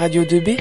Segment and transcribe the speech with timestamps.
[0.00, 0.56] Radio 2B.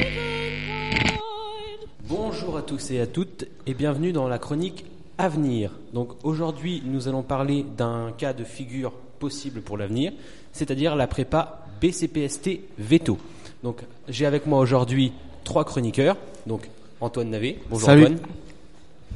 [2.09, 4.83] Bonjour à tous et à toutes et bienvenue dans la chronique
[5.17, 5.71] Avenir.
[5.93, 10.11] Donc aujourd'hui, nous allons parler d'un cas de figure possible pour l'avenir,
[10.51, 13.17] c'est-à-dire la prépa BCPST Veto.
[13.63, 15.13] Donc j'ai avec moi aujourd'hui
[15.45, 16.17] trois chroniqueurs.
[16.45, 16.69] Donc
[16.99, 17.59] Antoine Navet.
[17.69, 18.07] Bonjour Salut.
[18.07, 18.19] Antoine.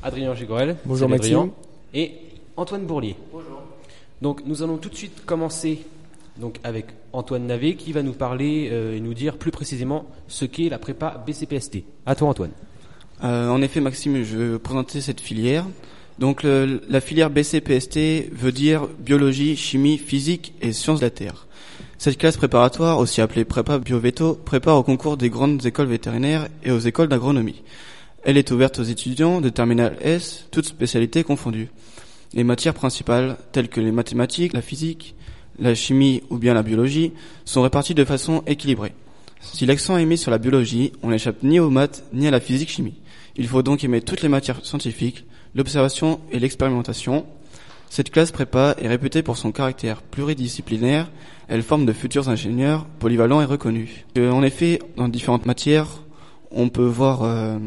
[0.04, 0.78] Adrien Gigorel.
[0.86, 1.36] Bonjour, Salut, Maxime.
[1.36, 1.54] Adrien.
[1.94, 2.14] Et
[2.56, 3.18] Antoine Bourlier.
[3.34, 3.62] Bonjour.
[4.22, 5.80] Donc nous allons tout de suite commencer
[6.40, 10.46] donc avec Antoine Navet qui va nous parler euh, et nous dire plus précisément ce
[10.46, 11.84] qu'est la prépa BCPST.
[12.06, 12.52] À toi Antoine.
[13.24, 15.66] Euh, en effet, Maxime, je vais présenter cette filière.
[16.20, 21.48] Donc, le- la filière BCPST veut dire biologie, chimie, physique et sciences de la terre.
[21.98, 26.72] Cette classe préparatoire, aussi appelée prépa bioveto, prépare au concours des grandes écoles vétérinaires et
[26.72, 27.64] aux écoles d'agronomie.
[28.24, 31.70] Elle est ouverte aux étudiants de terminale S, toutes spécialités confondues.
[32.34, 35.16] Les matières principales, telles que les mathématiques, la physique,
[35.60, 37.14] la chimie ou bien la biologie,
[37.46, 38.94] sont réparties de façon équilibrée.
[39.42, 42.40] Si l'accent est mis sur la biologie, on n'échappe ni aux maths ni à la
[42.40, 42.96] physique-chimie.
[43.36, 47.26] Il faut donc aimer toutes les matières scientifiques, l'observation et l'expérimentation.
[47.90, 51.12] Cette classe prépa est réputée pour son caractère pluridisciplinaire.
[51.48, 53.90] Elle forme de futurs ingénieurs polyvalents et reconnus.
[54.18, 56.02] Euh, en effet, dans différentes matières,
[56.50, 57.60] on peut voir euh,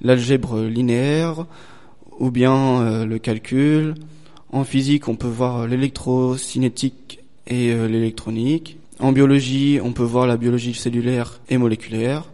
[0.00, 1.46] l'algèbre linéaire
[2.18, 3.94] ou bien euh, le calcul.
[4.52, 8.78] En physique, on peut voir l'électrocinétique et euh, l'électronique.
[9.00, 12.24] En biologie, on peut voir la biologie cellulaire et moléculaire.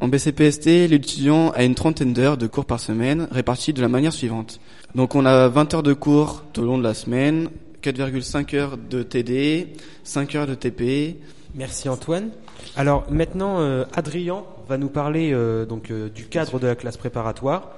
[0.00, 4.12] En BCPST, l'étudiant a une trentaine d'heures de cours par semaine réparties de la manière
[4.12, 4.60] suivante.
[4.94, 7.48] Donc on a 20 heures de cours tout au long de la semaine,
[7.82, 9.68] 4,5 heures de TD,
[10.04, 11.16] 5 heures de TP.
[11.54, 12.30] Merci Antoine.
[12.76, 16.96] Alors maintenant, euh, Adrien va nous parler euh, donc euh, du cadre de la classe
[16.96, 17.72] préparatoire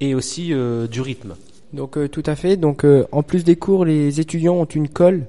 [0.00, 1.34] et aussi euh, du rythme.
[1.72, 2.56] Donc euh, tout à fait.
[2.56, 5.26] Donc euh, en plus des cours, les étudiants ont une colle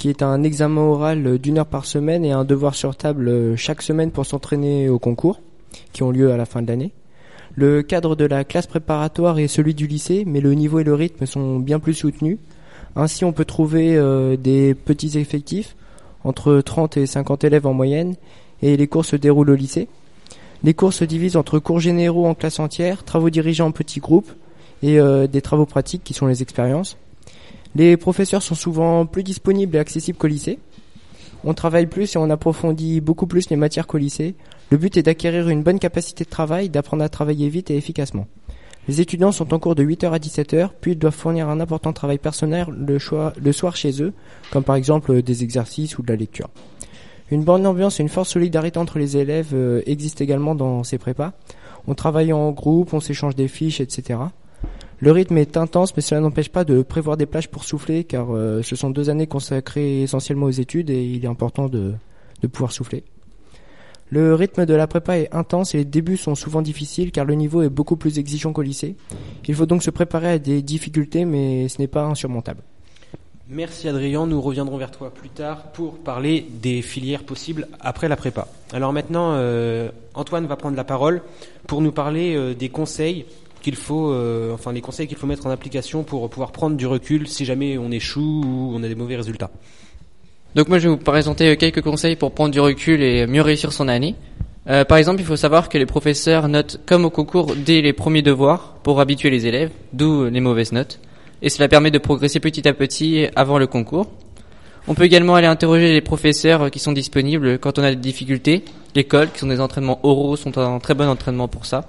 [0.00, 3.28] qui est un examen oral euh, d'une heure par semaine et un devoir sur table
[3.28, 5.42] euh, chaque semaine pour s'entraîner au concours
[5.92, 6.92] qui ont lieu à la fin de l'année.
[7.54, 10.94] Le cadre de la classe préparatoire est celui du lycée, mais le niveau et le
[10.94, 12.38] rythme sont bien plus soutenus.
[12.96, 15.76] Ainsi, on peut trouver euh, des petits effectifs,
[16.24, 18.14] entre 30 et 50 élèves en moyenne,
[18.62, 19.86] et les cours se déroulent au lycée.
[20.64, 24.32] Les cours se divisent entre cours généraux en classe entière, travaux dirigés en petits groupes,
[24.82, 24.98] et
[25.28, 26.96] des travaux pratiques qui sont les expériences.
[27.74, 30.58] Les professeurs sont souvent plus disponibles et accessibles qu'au lycée.
[31.44, 34.34] On travaille plus et on approfondit beaucoup plus les matières qu'au lycée.
[34.70, 38.26] Le but est d'acquérir une bonne capacité de travail, d'apprendre à travailler vite et efficacement.
[38.88, 41.92] Les étudiants sont en cours de 8h à 17h, puis ils doivent fournir un important
[41.92, 42.98] travail personnel le,
[43.42, 44.12] le soir chez eux,
[44.50, 46.48] comme par exemple des exercices ou de la lecture.
[47.30, 50.98] Une bonne ambiance et une forte solidarité entre les élèves euh, existent également dans ces
[50.98, 51.32] prépas.
[51.86, 54.18] On travaille en groupe, on s'échange des fiches, etc.
[55.02, 58.34] Le rythme est intense, mais cela n'empêche pas de prévoir des plages pour souffler, car
[58.34, 61.94] euh, ce sont deux années consacrées essentiellement aux études et il est important de,
[62.52, 63.04] pouvoir souffler.
[64.10, 67.34] Le rythme de la prépa est intense et les débuts sont souvent difficiles car le
[67.34, 68.96] niveau est beaucoup plus exigeant qu'au lycée.
[69.46, 72.62] Il faut donc se préparer à des difficultés, mais ce n'est pas insurmontable.
[73.48, 78.16] Merci Adrien, nous reviendrons vers toi plus tard pour parler des filières possibles après la
[78.16, 78.46] prépa.
[78.72, 81.22] Alors maintenant, euh, Antoine va prendre la parole
[81.66, 83.24] pour nous parler euh, des conseils
[83.60, 86.86] qu'il faut, euh, enfin les conseils qu'il faut mettre en application pour pouvoir prendre du
[86.86, 89.50] recul si jamais on échoue ou on a des mauvais résultats.
[90.54, 93.72] Donc moi je vais vous présenter quelques conseils pour prendre du recul et mieux réussir
[93.72, 94.16] son année.
[94.68, 97.92] Euh, par exemple, il faut savoir que les professeurs notent comme au concours dès les
[97.92, 101.00] premiers devoirs pour habituer les élèves, d'où les mauvaises notes.
[101.42, 104.06] Et cela permet de progresser petit à petit avant le concours.
[104.86, 108.64] On peut également aller interroger les professeurs qui sont disponibles quand on a des difficultés.
[108.94, 111.88] L'école, qui sont des entraînements oraux, sont un très bon entraînement pour ça.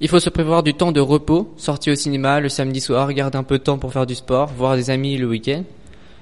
[0.00, 3.36] Il faut se prévoir du temps de repos, sortir au cinéma le samedi soir, garder
[3.36, 5.64] un peu de temps pour faire du sport, voir des amis le week-end.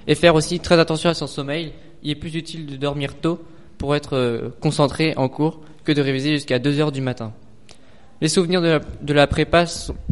[0.07, 1.73] Et faire aussi très attention à son sommeil.
[2.03, 3.39] Il est plus utile de dormir tôt
[3.77, 7.35] pour être euh, concentré en cours que de réviser jusqu'à 2 heures du matin.
[8.23, 9.67] Les souvenirs de la, prépa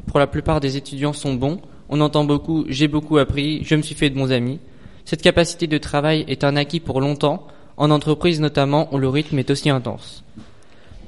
[0.07, 1.59] pour la plupart des étudiants sont bons.
[1.89, 4.59] On entend beaucoup j'ai beaucoup appris, je me suis fait de bons amis.
[5.07, 7.47] Cette capacité de travail est un acquis pour longtemps,
[7.79, 10.23] en entreprise notamment où le rythme est aussi intense.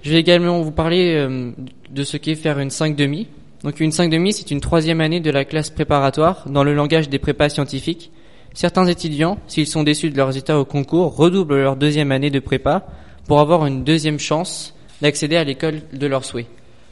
[0.07, 1.51] Je vais également vous parler euh,
[1.91, 3.27] de ce qu'est faire une 5 demi.
[3.65, 7.09] Donc une 5 demi, c'est une troisième année de la classe préparatoire dans le langage
[7.09, 8.13] des prépas scientifiques.
[8.55, 12.39] Certains étudiants, s'ils sont déçus de leurs résultats au concours, redoublent leur deuxième année de
[12.39, 12.87] prépa
[13.27, 16.47] pour avoir une deuxième chance d'accéder à l'école de leur souhait.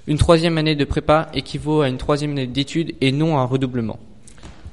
[0.09, 3.45] Une troisième année de prépa équivaut à une troisième année d'études et non à un
[3.45, 4.01] redoublement.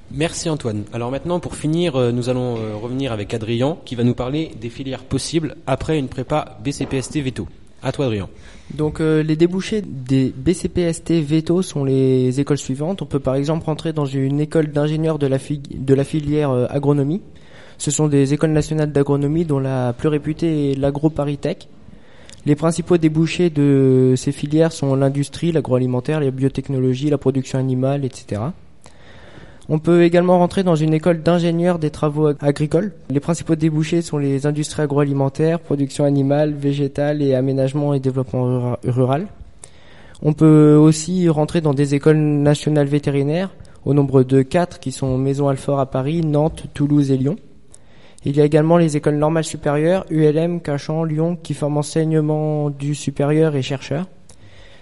[0.09, 0.85] Merci Antoine.
[0.93, 4.49] Alors maintenant, pour finir, euh, nous allons euh, revenir avec Adrien qui va nous parler
[4.59, 7.47] des filières possibles après une prépa BCPST Veto.
[7.83, 8.29] À toi Adrien.
[8.75, 13.01] Donc euh, les débouchés des BCPST Veto sont les écoles suivantes.
[13.01, 15.37] On peut par exemple rentrer dans une école d'ingénieurs de, la
[15.87, 17.21] la filière euh, agronomie.
[17.77, 21.67] Ce sont des écoles nationales d'agronomie dont la plus réputée est l'AgroParisTech.
[22.45, 28.41] Les principaux débouchés de ces filières sont l'industrie, l'agroalimentaire, les biotechnologies, la production animale, etc.
[29.69, 32.93] On peut également rentrer dans une école d'ingénieurs des travaux agricoles.
[33.09, 39.27] Les principaux débouchés sont les industries agroalimentaires, production animale, végétale et aménagement et développement rural.
[40.23, 43.49] On peut aussi rentrer dans des écoles nationales vétérinaires,
[43.85, 47.37] au nombre de quatre qui sont Maison Alfort à Paris, Nantes, Toulouse et Lyon.
[48.23, 52.93] Il y a également les écoles normales supérieures, ULM, Cachan, Lyon, qui forment enseignement du
[52.93, 54.07] supérieur et chercheurs.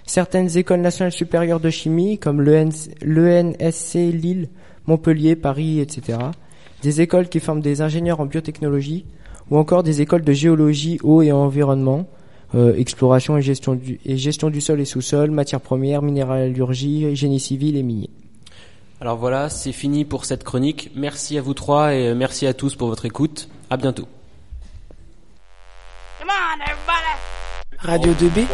[0.04, 4.48] Certaines écoles nationales supérieures de chimie, comme l'ENSC Lille,
[4.86, 6.18] Montpellier, Paris, etc.
[6.82, 9.04] Des écoles qui forment des ingénieurs en biotechnologie,
[9.50, 12.06] ou encore des écoles de géologie, eau et environnement,
[12.54, 17.40] euh, exploration et gestion, du, et gestion du sol et sous-sol, matières premières, minéralurgie, génie
[17.40, 18.10] civil et minier.
[19.00, 20.90] Alors voilà, c'est fini pour cette chronique.
[20.94, 23.48] Merci à vous trois et merci à tous pour votre écoute.
[23.70, 24.06] À bientôt.
[27.78, 28.46] Radio 2B